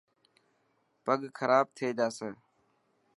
پگ 1.03 1.21
کراب 1.37 1.67
ٿي 1.75 1.87
جاسي. 1.97 2.29